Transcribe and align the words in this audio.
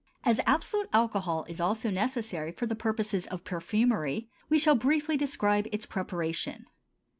As 0.23 0.41
absolute 0.47 0.89
alcohol 0.93 1.45
is 1.47 1.61
also 1.61 1.91
necessary 1.91 2.51
for 2.51 2.65
the 2.65 2.73
purposes 2.73 3.27
of 3.27 3.43
perfumery, 3.43 4.31
we 4.49 4.57
shall 4.57 4.73
briefly 4.73 5.15
describe 5.15 5.67
its 5.71 5.85
preparation. 5.85 6.65